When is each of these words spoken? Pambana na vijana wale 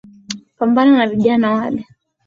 Pambana 0.57 0.97
na 0.97 1.05
vijana 1.07 1.51
wale 1.51 1.85